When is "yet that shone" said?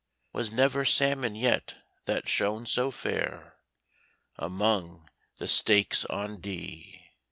1.35-2.65